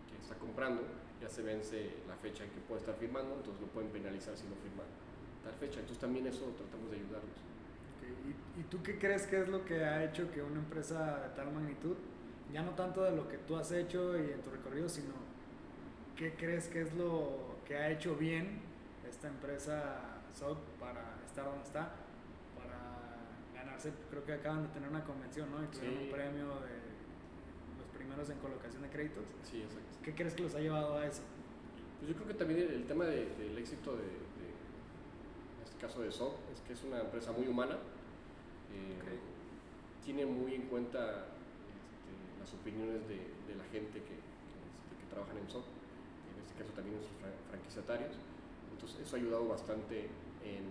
[0.07, 0.83] que está comprando,
[1.21, 4.47] ya se vence la fecha en que puede estar firmando, entonces lo pueden penalizar si
[4.47, 4.83] no firma
[5.43, 5.79] tal fecha.
[5.81, 7.37] Entonces también eso tratamos de ayudarlos.
[8.57, 11.51] ¿Y, tú qué crees que es lo que ha hecho que una empresa de tal
[11.51, 11.95] magnitud,
[12.53, 15.13] ya no tanto de lo que tú has hecho y en tu recorrido, sino
[16.15, 18.61] qué crees que es lo que ha hecho bien
[19.09, 21.91] esta empresa SOC para estar donde está?
[23.63, 25.63] Ganarse, creo que acaban de tener una convención, ¿no?
[25.63, 26.81] Y tuvieron un premio de
[27.97, 29.23] primeros en colocación de créditos.
[29.43, 29.97] Sí, exacto.
[30.03, 31.21] ¿Qué crees que los ha llevado a eso?
[31.99, 36.33] Pues yo creo que también el, tema del éxito de, en este caso de SOC,
[36.51, 37.75] es que es una empresa muy humana,
[38.73, 39.19] eh,
[40.03, 45.47] tiene muy en cuenta este, las opiniones de, la gente que, este, que, trabajan en
[45.47, 47.19] SOC, en este caso también nuestros
[47.49, 48.15] franquiciatarios.
[48.73, 50.09] Entonces eso ha ayudado bastante
[50.41, 50.65] en,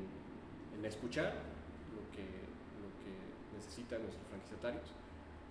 [0.77, 1.31] en escuchar
[1.95, 2.27] lo que,
[2.83, 3.13] lo que
[3.61, 4.89] necesitan nuestros franquiciatarios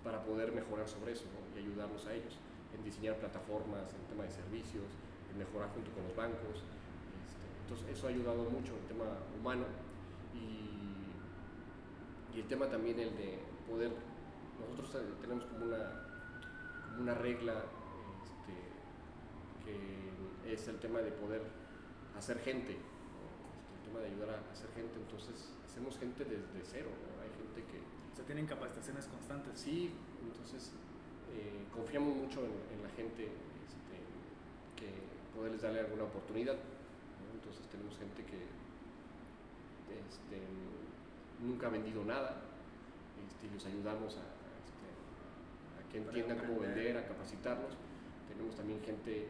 [0.04, 2.34] para poder mejorar sobre eso y ayudarlos a ellos
[2.74, 4.90] en diseñar plataformas, en tema de servicios,
[5.32, 6.66] en mejorar junto con los bancos.
[7.22, 9.06] Este, entonces eso ha ayudado mucho en el tema
[9.38, 9.66] humano
[10.34, 10.66] y,
[12.36, 13.92] y, el tema también el de poder,
[14.60, 16.02] nosotros tenemos como una,
[17.00, 17.54] una regla
[18.24, 18.54] este,
[19.66, 21.42] que es el tema de poder
[22.18, 22.82] hacer gente, este,
[23.78, 26.90] el tema de ayudar a hacer gente, entonces hacemos gente desde cero,
[27.24, 27.80] hay gente que
[28.30, 29.60] tienen capacitaciones constantes.
[29.60, 30.72] Sí, entonces
[31.34, 33.98] eh, confiamos mucho en, la gente este,
[34.76, 34.88] que
[35.36, 36.56] poderles darle alguna oportunidad.
[37.34, 38.46] Entonces tenemos gente que
[39.98, 40.38] este,
[41.42, 42.42] nunca ha vendido nada
[43.28, 44.30] este, y los ayudamos a,
[45.92, 47.74] que entiendan cómo vender, a capacitarlos.
[48.28, 49.28] Tenemos también gente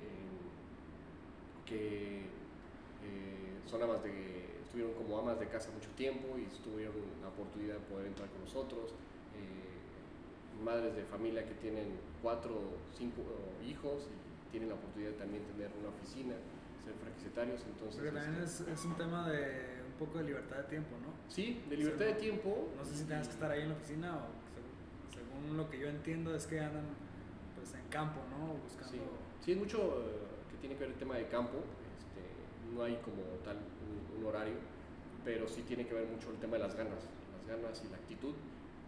[1.65, 7.29] que eh, son amas de estuvieron como amas de casa mucho tiempo y tuvieron la
[7.29, 8.93] oportunidad de poder entrar con nosotros.
[9.33, 13.23] Eh, madres de familia que tienen cuatro o cinco
[13.65, 16.35] hijos y tienen la oportunidad de también tener una oficina,
[16.85, 17.65] ser franquiciatarios.
[17.65, 21.17] Entonces, Porque también este es, un tema de un poco de libertad de tiempo, ¿no?
[21.33, 22.69] Sí, de libertad de tiempo.
[22.77, 24.29] No sé si tengas que estar ahí en la oficina o
[25.09, 26.85] según, lo que yo entiendo es que andan
[27.55, 28.53] pues en campo, ¿no?
[28.53, 29.17] Buscando...
[29.41, 31.57] Sí, es mucho eh, que tiene que ver el tema de campo.
[32.73, 33.57] No hay como tal
[34.25, 34.55] horario,
[35.25, 37.01] pero sí tiene que ver mucho el tema de las ganas,
[37.33, 38.33] las ganas y la actitud,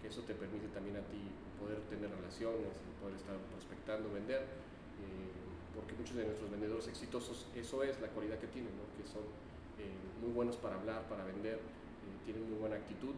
[0.01, 1.21] que eso te permite también a ti
[1.59, 7.83] poder tener relaciones, poder estar prospectando, vender, eh, porque muchos de nuestros vendedores exitosos, eso
[7.83, 9.23] es la cualidad que tienen, que son
[9.77, 13.15] eh, muy buenos para hablar, para vender, eh, tienen muy buena actitud,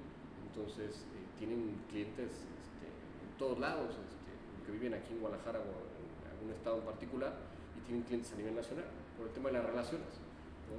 [0.47, 1.03] entonces
[1.39, 4.31] tienen clientes este, en todos lados, este,
[4.65, 7.33] que viven aquí en Guadalajara o en algún estado en particular,
[7.75, 8.85] y tienen clientes a nivel nacional,
[9.17, 10.23] por el tema de las relaciones.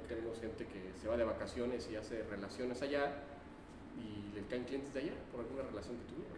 [0.07, 3.23] Tenemos gente que se va de vacaciones y hace relaciones allá
[3.97, 6.35] y le caen clientes de allá por alguna relación que tuvieron.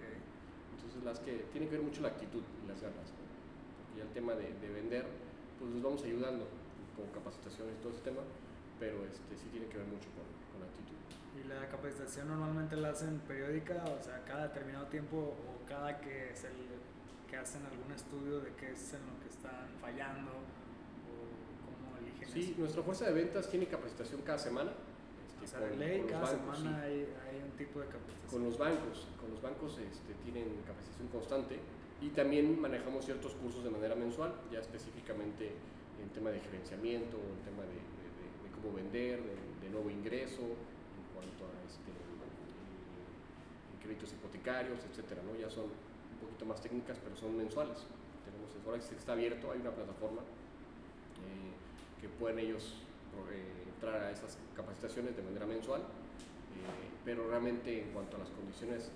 [0.75, 3.11] Entonces, las que tienen que ver mucho la actitud y las ganas.
[3.11, 5.05] Porque ya el tema de, vender,
[5.59, 6.47] pues los vamos ayudando
[6.95, 8.21] con capacitaciones y todo ese tema,
[8.79, 10.97] pero este, sí tiene que ver mucho con, con la actitud.
[11.37, 16.31] ¿Y la capacitación normalmente la hacen periódica, o sea, cada determinado tiempo o cada que,
[16.31, 16.55] es el,
[17.29, 20.31] que hacen algún estudio de qué es en lo que están fallando?
[22.31, 24.71] Sí, nuestra fuerza de ventas tiene capacitación cada semana.
[25.43, 27.07] Este, con, ley, cada semana hay,
[27.43, 28.29] un tipo de capacitación.
[28.29, 31.59] Con los bancos, con los bancos este, tienen capacitación constante
[32.01, 35.51] y también manejamos ciertos cursos de manera mensual, ya específicamente
[36.01, 37.79] en tema de gerenciamiento, en tema de,
[38.53, 39.21] cómo vender,
[39.61, 41.91] de, nuevo ingreso, en cuanto a este,
[43.83, 45.37] créditos hipotecarios, etcétera, ¿no?
[45.39, 47.85] Ya son un poquito más técnicas, pero son mensuales.
[48.25, 51.53] Tenemos, ahora que está abierto, hay una plataforma eh,
[52.07, 52.75] que pueden ellos
[53.31, 55.81] eh, entrar a esas capacitaciones de manera mensual,
[57.03, 58.91] pero realmente en cuanto a las condiciones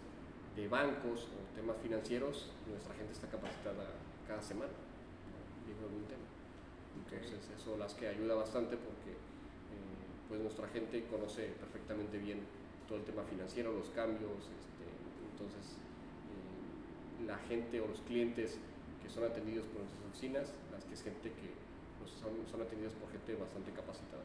[0.56, 3.88] de bancos o temas financieros, nuestra gente está capacitada
[4.28, 5.86] cada semana, ¿no?
[5.88, 6.28] algún tema.
[6.96, 12.40] Entonces eso las que ayuda bastante porque eh, pues nuestra gente conoce perfectamente bien
[12.88, 14.86] todo el tema financiero, los cambios, este,
[15.32, 15.80] entonces
[16.32, 18.58] eh, la gente o los clientes
[19.02, 21.71] que son atendidos por nuestras oficinas, las que es gente que
[22.02, 24.24] pues, son, son atendidos por gente bastante capacitada.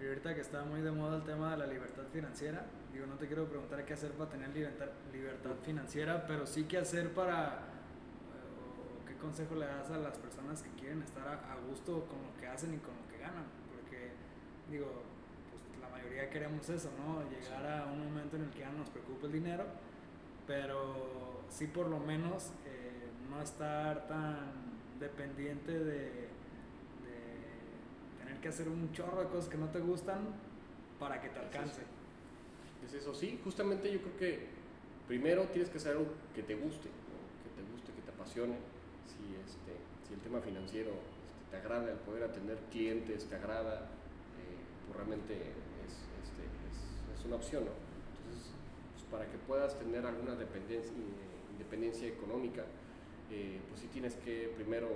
[0.00, 3.16] Y ahorita que está muy de moda el tema de la libertad financiera, digo, no
[3.16, 7.58] te quiero preguntar qué hacer para tener libertad, libertad financiera, pero sí qué hacer para,
[8.56, 12.34] o qué consejo le das a las personas que quieren estar a, gusto con lo
[12.40, 14.12] que hacen y con lo que ganan, porque
[14.70, 14.86] digo,
[15.50, 17.22] pues la mayoría queremos eso, ¿no?
[17.28, 19.64] Llegar a un momento en el que ya no nos preocupe el dinero,
[20.46, 24.69] pero sí por lo menos eh, no estar tan
[25.00, 26.28] dependiente de
[28.40, 30.20] que hacer un chorro de cosas que no te gustan
[30.98, 31.82] para que te alcance.
[32.84, 34.46] Es eso, sí, justamente yo creo que
[35.06, 38.56] primero tienes que hacer algo que te guste, que te guste, que te apasione.
[39.06, 39.76] Si, este,
[40.08, 43.80] si el tema financiero este, te agrada, el poder atender clientes te agrada,
[44.40, 45.92] eh, pues realmente es,
[46.24, 47.72] este, es, es, una opción, ¿no?
[47.72, 48.52] Entonces,
[48.92, 50.92] pues para que puedas tener alguna dependencia,
[51.52, 52.64] independencia económica,
[53.30, 54.88] eh, pues sí tienes que primero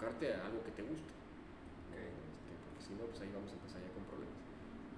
[0.00, 1.12] enfocarte a algo que te guste.
[1.92, 4.40] Este, porque si no, pues ahí vamos a empezar ya con problemas.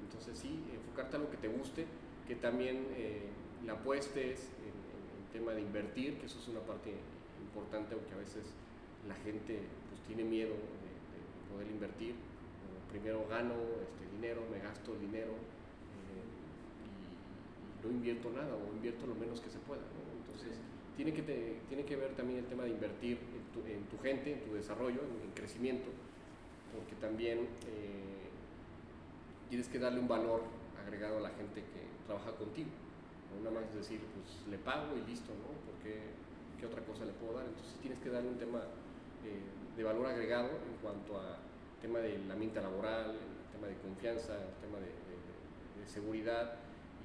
[0.04, 1.86] Entonces sí, enfocarte a algo que te guste,
[2.28, 3.26] que también eh,
[3.66, 6.92] la apuestes en, el tema de invertir, que eso es una parte
[7.40, 8.52] importante, aunque a veces
[9.08, 10.92] la gente pues tiene miedo de,
[11.50, 12.14] poder invertir.
[12.90, 16.24] primero gano este, dinero, me gasto dinero eh,
[16.84, 19.82] y, no invierto nada o invierto lo menos que se pueda.
[20.20, 20.60] Entonces,
[21.02, 23.18] tiene que, tiene que ver también el tema de invertir
[23.66, 25.90] en tu, gente, en tu desarrollo, en, crecimiento,
[26.72, 28.30] porque también eh,
[29.48, 30.42] tienes que darle un valor
[30.80, 32.70] agregado a la gente que trabaja contigo.
[33.34, 35.50] No nada más decir, pues le pago y listo, ¿no?
[35.66, 35.98] Porque
[36.60, 37.46] ¿qué otra cosa le puedo dar?
[37.46, 38.60] Entonces tienes que darle un tema
[39.24, 41.38] eh, de valor agregado en cuanto a
[41.80, 44.92] tema del ambiente laboral, el tema de confianza, el tema de,
[45.88, 46.54] seguridad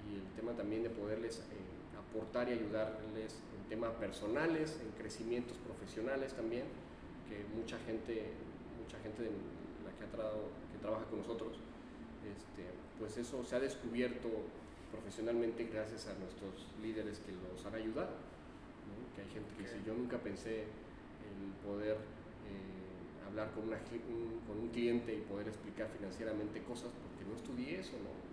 [0.08, 1.77] y el tema también de poderles eh,
[2.10, 3.36] aportar y ayudarles
[3.70, 6.66] temas personales, en crecimientos profesionales también,
[7.28, 8.32] que mucha gente,
[8.80, 9.32] mucha gente de
[9.84, 10.32] la que, ha
[10.72, 11.60] que trabaja con nosotros,
[12.24, 12.64] este,
[13.00, 14.30] pues eso se ha descubierto
[14.92, 18.16] profesionalmente gracias a nuestros líderes que los han ayudado.
[19.16, 23.78] Que hay gente que dice, yo nunca pensé en poder eh, hablar con, una,
[24.48, 28.27] con un cliente y poder explicar financieramente cosas porque no estudié eso, ¿no?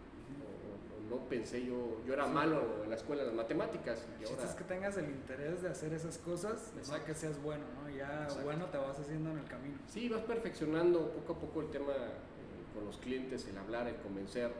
[1.08, 4.04] No pensé yo, yo era malo en la escuela de las matemáticas.
[4.20, 4.44] Y ahora...
[4.44, 7.90] es que tengas el interés de hacer esas cosas, no que seas bueno, ¿no?
[7.90, 9.78] Ya bueno te vas haciendo en el camino.
[9.86, 13.96] Sí, vas perfeccionando poco a poco el tema eh, con los clientes, el hablar, el
[13.96, 14.50] convencer,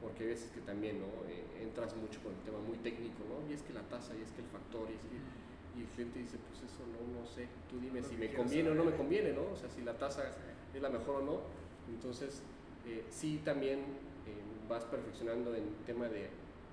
[0.00, 1.06] porque hay veces que también, ¿no?
[1.28, 3.48] Eh, entras mucho con el tema muy técnico, ¿no?
[3.48, 5.88] Y es que la tasa, y es que el factor, y, es que, y el
[5.88, 8.96] cliente dice, pues eso no, no sé, tú dime si me conviene o no me
[8.96, 9.52] conviene, ¿no?
[9.52, 10.24] O sea, si la tasa
[10.74, 11.40] es la mejor o no.
[11.88, 12.42] Entonces,
[12.86, 13.80] eh, sí también
[14.68, 16.28] vas perfeccionando en tema de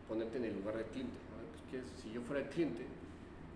[0.07, 1.17] ponerte en el lugar del cliente.
[1.69, 2.85] Pues, si yo fuera el cliente,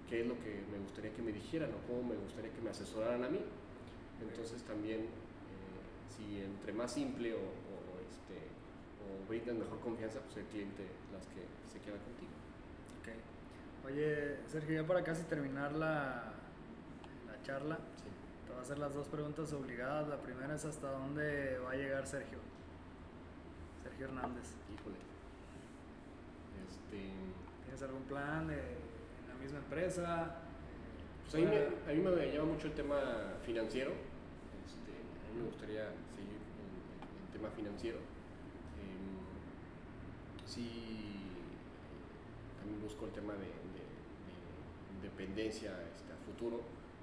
[0.10, 2.70] ¿qué es lo que me gustaría que me dijeran o cómo me gustaría que me
[2.70, 3.40] asesoraran a mí?
[4.22, 5.08] Entonces también, eh,
[6.16, 8.38] si entre más simple o, o, este,
[9.02, 11.42] o brindas mejor confianza, pues el cliente las que
[11.72, 12.32] se queda contigo.
[13.02, 13.20] Okay.
[13.92, 16.34] Oye, Sergio, ya para casi terminar la,
[17.28, 17.78] la charla,
[18.46, 20.08] te voy a hacer las dos preguntas obligadas.
[20.08, 22.53] La primera es hasta dónde va a llegar Sergio.
[23.94, 24.56] Sergio Hernández.
[24.74, 24.98] Híjole.
[26.68, 27.14] Este...
[27.64, 30.36] ¿Tienes algún plan de, en la misma empresa?
[31.24, 32.98] Pues a mí, me, a mí me llama mucho el tema
[33.46, 33.92] financiero.
[34.66, 37.98] Este, a mí me gustaría seguir en el tema financiero.
[37.98, 39.22] Eh,
[40.46, 41.30] sí,
[42.58, 43.84] también busco el tema de, de,
[44.96, 46.62] independencia este, a futuro,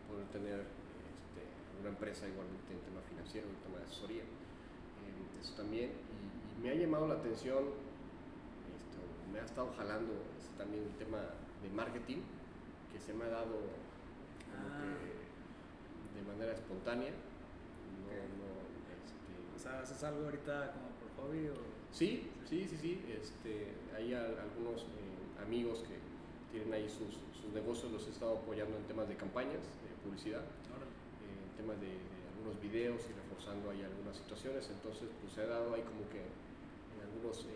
[0.08, 1.42] poder tener este,
[1.80, 4.22] una empresa igualmente en tema financiero, en tema de asesoría.
[4.22, 6.09] Eh, eso también
[6.62, 7.64] me ha llamado la atención,
[8.76, 8.98] esto,
[9.32, 10.12] me ha estado jalando
[10.58, 11.18] también el tema
[11.62, 12.18] de marketing,
[12.92, 13.56] que se me ha dado
[14.54, 14.96] ah.
[16.14, 17.10] de manera espontánea.
[17.10, 18.12] No,
[18.92, 21.48] este, o sea, ¿haces algo ahorita como por hobby?
[21.48, 21.54] O?
[21.90, 23.04] Sí, sí, sí, sí.
[23.08, 25.96] Este, hay algunos eh, amigos que
[26.52, 30.42] tienen ahí sus, sus negocios, los he estado apoyando en temas de campañas, de publicidad,
[30.42, 35.46] eh, en temas de, de, algunos videos y reforzando ahí algunas situaciones, entonces pues he
[35.46, 36.24] dado ahí como que
[37.20, 37.48] algunos eh,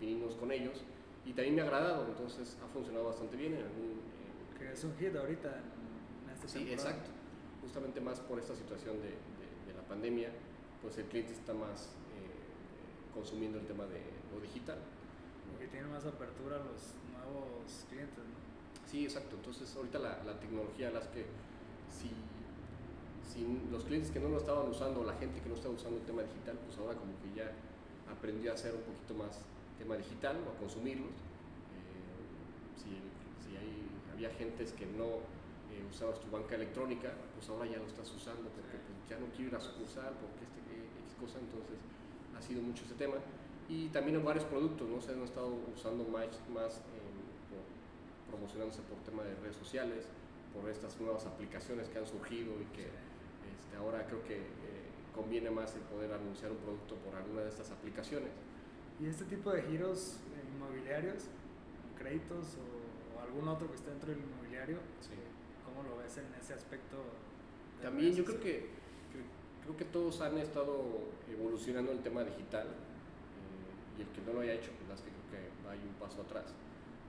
[0.00, 0.82] pininos con ellos
[1.24, 4.00] y también me ha agradado, entonces ha funcionado bastante bien en algún...
[4.58, 7.10] que es un hit ahorita en, este Sí, exacto,
[7.62, 10.28] justamente más por esta situación de, de, de, la pandemia,
[10.82, 14.78] pues el cliente está más eh, consumiendo el tema de lo digital.
[15.50, 18.90] Porque tiene más apertura a los nuevos clientes, ¿no?
[18.90, 19.36] Sí, exacto.
[19.36, 21.24] Entonces, ahorita la, la tecnología, las que
[21.88, 22.10] si,
[23.24, 26.04] si, los clientes que no lo estaban usando, la gente que no estaba usando el
[26.04, 27.50] tema digital, pues ahora como que ya
[28.10, 29.40] aprendió a hacer un poquito más
[29.78, 31.12] tema digital o a consumirlos.
[31.12, 32.90] Eh, si,
[33.42, 35.24] si hay, había gentes que no
[35.72, 39.26] eh, usabas tu banca electrónica, pues ahora ya lo estás usando porque pues, ya no
[39.34, 40.60] quiero ir a sucursal porque este
[41.04, 41.78] X cosa, entonces
[42.36, 43.16] ha sido mucho ese tema.
[43.68, 45.00] Y también en varios productos, ¿no?
[45.00, 46.82] Se han estado usando más, más
[48.28, 50.04] promocionándose por tema de redes sociales,
[50.52, 54.63] por estas nuevas aplicaciones que han surgido y que este, ahora creo que eh,
[55.14, 58.30] conviene más el poder anunciar un producto por alguna de estas aplicaciones.
[59.00, 60.18] ¿Y este tipo de giros
[60.54, 61.24] inmobiliarios,
[61.98, 65.10] créditos o, o algún otro que esté dentro del inmobiliario, Sí.
[65.64, 66.96] cómo lo ves en ese aspecto?
[67.82, 68.68] También yo creo que,
[69.62, 70.84] creo que todos han estado
[71.30, 75.10] evolucionando el tema digital eh, y el que no lo haya hecho, pues es que
[75.10, 76.46] creo que hay un paso atrás,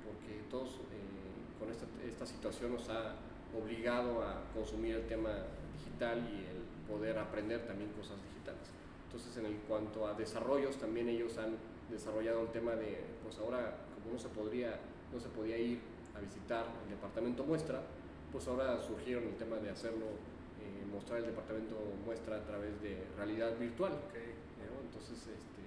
[0.03, 3.15] porque todos eh, con esta, esta situación nos ha
[3.57, 5.31] obligado a consumir el tema
[5.77, 8.67] digital y el poder aprender también cosas digitales.
[9.07, 11.55] Entonces, en el cuanto a desarrollos, también ellos han
[11.89, 14.79] desarrollado el tema de, pues ahora, como no se podría,
[15.13, 15.79] no se podía ir
[16.15, 17.81] a visitar el departamento muestra,
[18.31, 20.05] pues ahora surgieron el tema de hacerlo,
[20.59, 23.93] eh, mostrar el departamento muestra a través de realidad virtual.
[23.93, 24.15] Ok.
[24.65, 24.81] ¿no?
[24.83, 25.63] Entonces, este,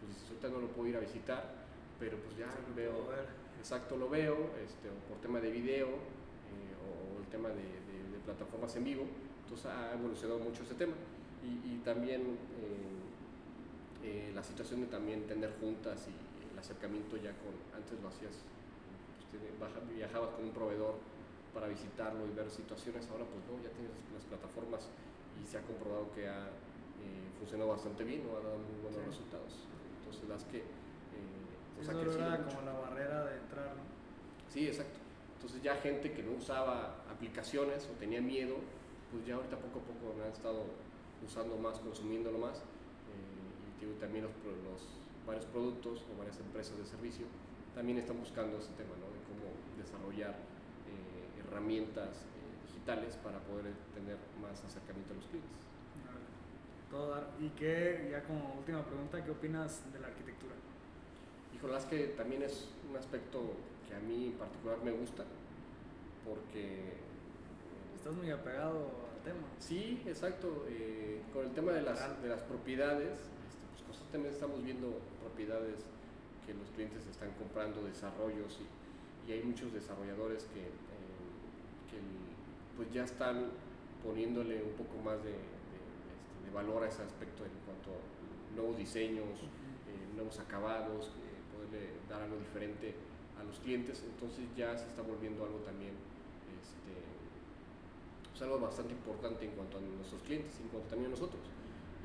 [0.00, 1.64] pues ahorita no lo puedo ir a visitar,
[1.98, 2.92] pero pues ya lo veo,
[3.58, 7.54] exacto, lo veo, este, o por tema de video eh, o, o el tema de,
[7.62, 9.04] de- de plataformas en vivo,
[9.54, 10.94] entonces ha evolucionado mucho ese tema.
[11.44, 12.22] Y, y también
[14.02, 18.08] eh, eh, la situación de también tener juntas y el acercamiento ya con, antes lo
[18.08, 18.32] hacías,
[19.30, 20.94] pues, viajabas con un proveedor
[21.52, 24.88] para visitarlo y ver situaciones, ahora pues no, ya tienes las plataformas
[25.40, 28.36] y se ha comprobado que ha eh, funcionado bastante bien, ¿no?
[28.36, 29.06] ha dado muy buenos Sí.
[29.06, 29.52] resultados.
[30.00, 30.58] Entonces las que...
[30.58, 30.64] eh,
[31.76, 32.56] pues, Eso era mucho.
[32.56, 33.82] como la barrera de entrar, ¿no?
[34.50, 34.98] Sí, exacto.
[35.36, 38.56] Entonces ya gente que no usaba aplicaciones o tenía miedo,
[39.14, 40.66] pues ya ahorita poco a poco han estado
[41.22, 42.58] usando más, consumiéndolo más.
[42.58, 44.82] eh, y digo, también los, los
[45.24, 47.26] varios productos o varias empresas de servicio
[47.78, 49.06] también están buscando ese tema, ¿no?
[49.14, 55.62] De cómo desarrollar eh, herramientas eh, digitales para poder tener más acercamiento a los clientes.
[56.90, 57.30] Todo dar.
[57.38, 60.54] ¿Y qué, ya como última pregunta, qué opinas de la arquitectura?
[61.54, 63.42] Híjole, es que también es un aspecto
[63.88, 65.24] que a mí en particular me gusta,
[66.24, 67.04] porque
[68.04, 68.90] Estás muy apegado
[69.24, 69.46] tema.
[69.58, 70.66] Sí, exacto.
[70.68, 75.82] eh, con el tema de las, de las propiedades, este, pues constantemente estamos viendo propiedades
[76.46, 81.24] que los clientes están comprando, desarrollos, y, y hay muchos desarrolladores que, eh,
[81.90, 81.98] que
[82.76, 83.50] pues ya están
[84.04, 88.54] poniéndole un poco más de, de, este, de valor a ese aspecto en cuanto a
[88.54, 89.40] nuevos diseños,
[89.88, 91.10] eh, nuevos acabados,
[91.50, 92.94] poderle dar algo diferente
[93.40, 94.04] a los clientes.
[94.04, 95.94] Entonces ya se está volviendo algo también
[96.60, 96.92] este,
[98.34, 101.40] pues algo bastante importante en cuanto a nuestros clientes y en cuanto también a nosotros.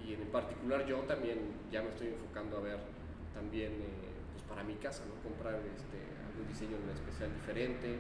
[0.06, 1.39] Y en particular yo también
[1.72, 2.78] ya me estoy enfocando a ver
[3.34, 5.18] también eh, pues para mi casa, ¿no?
[5.28, 5.98] comprar este,
[6.30, 7.98] algún diseño en especial diferente,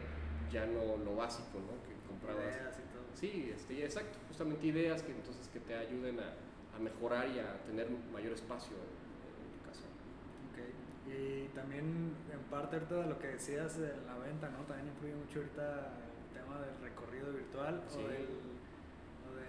[0.53, 1.73] ya no lo básico ¿no?
[1.89, 2.53] que comprabas.
[2.53, 3.03] Ideas y todo.
[3.15, 6.29] Sí, este, exacto, justamente ideas que entonces que te ayuden a,
[6.77, 9.89] a mejorar y a tener mayor espacio en, en tu casa.
[10.53, 11.09] Ok.
[11.09, 14.59] Y también, en parte, ahorita de lo que decías de la venta, ¿no?
[14.69, 16.08] También influye mucho ahorita
[16.59, 17.99] del recorrido virtual Sí.
[18.03, 18.27] o, del,
[19.29, 19.47] o de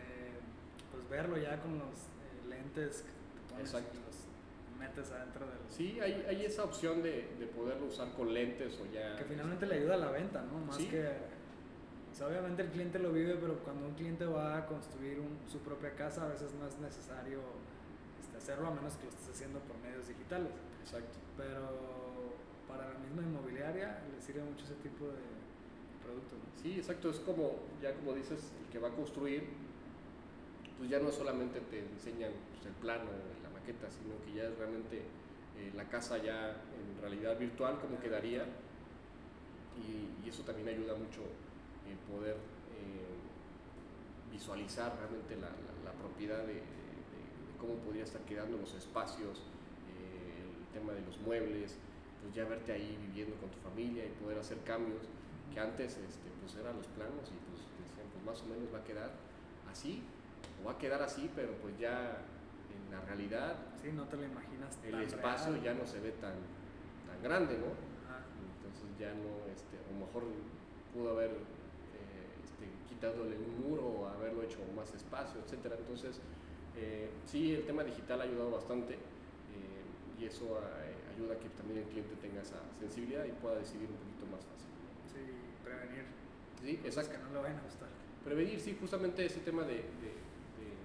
[0.93, 3.97] pues, verlo ya con los eh, lentes que te pones Exacto.
[3.99, 5.59] y los metes adentro del...
[5.69, 9.17] Sí, hay, hay esa opción de, de poderlo usar con lentes o ya...
[9.17, 10.59] Que finalmente le ayuda a la venta, ¿no?
[10.59, 10.87] Más Sí.
[10.89, 11.07] que...
[11.07, 15.39] o sea, obviamente el cliente lo vive, pero cuando un cliente va a construir un-
[15.49, 17.41] su propia casa, a veces no es necesario
[18.21, 20.51] este, hacerlo a menos que lo estés haciendo por medios digitales.
[20.83, 21.19] Exacto.
[21.37, 21.69] Pero
[22.67, 25.19] para la misma inmobiliaria le sirve mucho ese tipo de
[26.03, 26.63] producto, ¿no?
[26.63, 29.45] Sí, exacto, es como, ya como dices, el que va a construir,
[30.79, 33.11] pues ya no solamente te enseñan pues, el plano
[33.43, 34.99] la maqueta, sino que ya es realmente
[35.59, 38.45] eh, la casa ya en realidad virtual, como quedaría,
[39.77, 41.23] y, y eso también ayuda mucho
[41.89, 43.17] en poder eh,
[44.33, 49.39] visualizar realmente la, la- la propiedad de, de- de cómo podría estar quedando los espacios,
[49.97, 51.77] eh, el tema de los muebles,
[52.23, 55.03] pues ya verte ahí viviendo con tu familia y poder hacer cambios
[55.53, 58.79] que antes este, pues eran los planos y pues decían, pues más o menos va
[58.79, 59.11] a quedar
[59.71, 60.03] así,
[60.63, 62.19] o va a quedar así, pero pues ya
[62.71, 64.79] en la realidad Sí, no te lo imaginas.
[64.85, 65.65] el tan espacio real.
[65.65, 66.35] ya no se ve tan,
[67.07, 67.73] tan grande, ¿no?
[68.07, 68.23] Ajá.
[68.57, 70.25] Entonces ya no, este, a lo mejor
[70.95, 75.77] pudo haber eh, este, quitándole un muro o haberlo hecho más espacio, etcétera.
[75.79, 76.21] Entonces,
[76.77, 81.49] eh, sí, el tema digital ha ayudado bastante eh, y eso eh, ayuda a que
[81.51, 84.70] también el cliente tenga esa sensibilidad y pueda decidir un poquito más fácil.
[85.71, 86.05] Prevenir.
[86.63, 87.13] Sí, cosas exacto.
[87.13, 87.89] que no le vayan a gustar.
[88.25, 90.19] Prevenir, sí, justamente ese tema de, de-
[90.59, 90.77] de-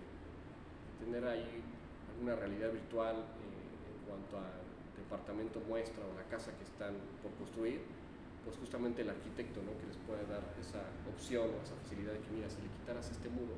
[0.99, 1.61] de tener ahí
[2.13, 4.63] alguna realidad virtual eh, en cuanto al
[4.97, 7.81] departamento muestra o la casa que están por construir,
[8.45, 9.73] pues justamente el arquitecto, ¿no?
[9.81, 10.79] Que les puede dar esa
[11.11, 13.57] opción o esa facilidad de que, mira, si le quitaras este muro,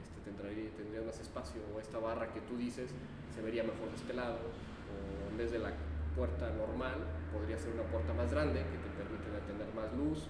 [0.00, 2.90] este, tendría, tendría más espacio o esta barra que tú dices
[3.34, 5.72] se vería mejor de este lado, o en vez de la
[6.16, 6.94] puerta normal,
[7.32, 10.26] podría ser una puerta más grande que te permite tener más luz,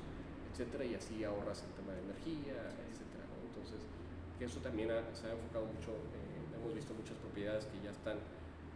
[0.55, 2.55] etcétera, y así ahorras el tema de energía,
[2.86, 3.26] etcétera.
[3.26, 3.42] ¿no?
[3.50, 3.82] Entonces,
[4.38, 7.90] que eso también ha- se ha enfocado mucho, eh, hemos visto muchas propiedades que ya
[7.90, 8.18] están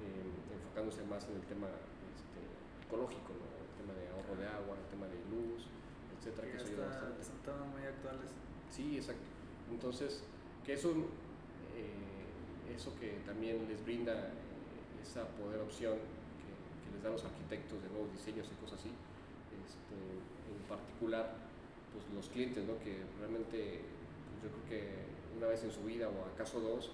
[0.03, 1.67] eh, enfocándose más en el tema
[2.15, 2.39] este,
[2.87, 3.47] ecológico, ¿no?
[3.47, 5.67] el tema de ahorro de agua, el tema de luz,
[6.19, 7.23] etcétera, que Ya eso ayuda bastante.
[7.25, 8.31] son temas muy actuales.
[8.71, 9.23] Sí, exacto.
[9.71, 10.23] Entonces,
[10.67, 10.91] que eso,
[11.79, 14.31] eh, eso que también les brinda
[15.03, 16.51] esa poder opción que,
[16.87, 21.35] que les dan los arquitectos de nuevos diseños y cosas así, este, en particular,
[21.93, 22.79] pues los clientes, ¿no?
[22.79, 23.81] que realmente
[24.31, 26.91] pues, yo creo que una vez en su vida o acaso dos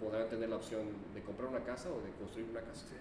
[0.00, 2.86] podrán tener la opción de comprar una casa o de construir una casa.
[2.88, 2.96] Sí.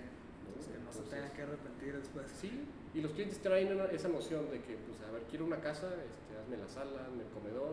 [0.71, 2.27] que no se tengan que arrepentir después.
[2.39, 2.51] Sí,
[2.93, 5.87] y los clientes traen una- esa noción de que, pues, a ver, quiero una casa,
[5.95, 7.71] este, hazme la sala, hazme el comedor,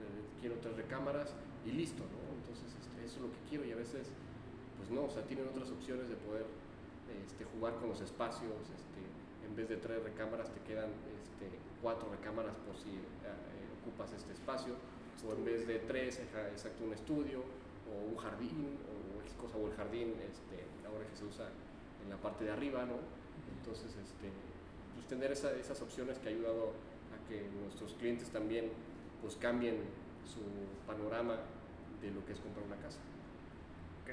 [0.00, 1.34] eh, quiero tres recámaras
[1.66, 2.20] y listo, ¿no?
[2.40, 4.08] Entonces, este, eso es lo que quiero y a veces,
[4.78, 6.46] pues no, o sea, tienen otras opciones de poder
[7.26, 9.02] este, jugar con los espacios, este,
[9.44, 10.88] en vez de tres recámaras te quedan
[11.20, 11.50] este,
[11.82, 14.74] cuatro recámaras por si eh, ocupas este espacio,
[15.26, 17.40] o en vez de tres, exacto, un estudio,
[17.90, 21.48] o un jardín, o X cosa, o el jardín, este, ahora que se usa
[22.04, 22.96] en la parte de arriba, ¿no?
[23.58, 24.30] Entonces, este,
[24.94, 26.72] pues tener esa- esas opciones que ha ayudado
[27.12, 28.70] a que nuestros clientes también
[29.20, 29.76] pues cambien
[30.24, 30.40] su
[30.86, 31.36] panorama
[32.00, 32.98] de lo que es comprar una casa.
[34.02, 34.10] Ok,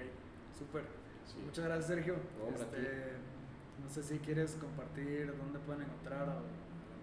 [0.57, 0.83] súper.
[1.25, 1.37] Sí.
[1.45, 2.15] Muchas gracias, Sergio.
[2.39, 2.55] No.
[2.55, 3.13] Este,
[3.83, 6.41] no sé si quieres compartir dónde pueden encontrar la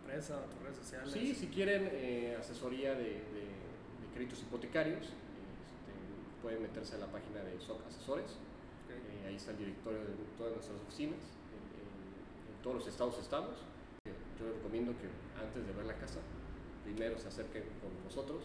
[0.04, 1.10] empresa, a tus redes sociales.
[1.12, 3.54] Sí, si quieren eh, asesoría de, de-
[4.04, 5.92] de créditos hipotecarios, este,
[6.42, 8.30] pueden meterse a la página de SOC Asesores.
[8.84, 8.90] Ok.
[8.92, 11.18] Eh, ahí está el directorio de todas nuestras oficinas.
[11.50, 13.56] En, en- en todos los estados estamos.
[14.38, 15.08] Yo les recomiendo que
[15.40, 16.20] antes de ver la casa,
[16.84, 18.44] primero se acerquen con nosotros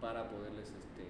[0.00, 1.04] para poderles este,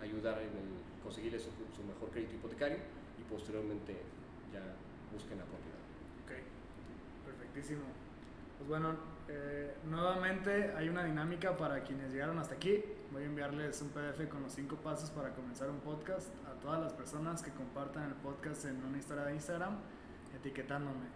[0.00, 0.68] ayudar en el,
[1.02, 2.78] conseguirles su, su mejor crédito hipotecario
[3.18, 3.96] y posteriormente
[4.52, 4.62] ya
[5.12, 5.82] busquen la propiedad.
[6.24, 6.32] Ok,
[7.26, 7.82] perfectísimo.
[8.58, 8.96] Pues bueno,
[9.28, 12.82] eh, nuevamente hay una dinámica para quienes llegaron hasta aquí.
[13.12, 16.80] Voy a enviarles un PDF con los cinco pasos para comenzar un podcast a todas
[16.80, 19.76] las personas que compartan el podcast en una historia de Instagram,
[20.34, 21.06] etiquetándome.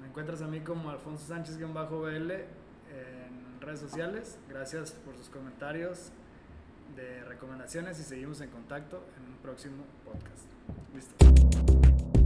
[0.00, 4.38] Me encuentras a mí como Alfonso Sánchez-BL en redes sociales.
[4.48, 6.12] Gracias por sus comentarios
[6.94, 10.46] de recomendaciones y seguimos en contacto en un próximo podcast.
[10.94, 12.17] Listo.